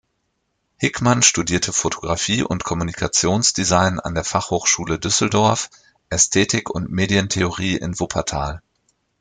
[0.77, 5.69] Hickmann studierte Fotografie und Kommunikationsdesign an der Fachhochschule Düsseldorf,
[6.09, 8.63] Ästhetik und Medientheorie in Wuppertal.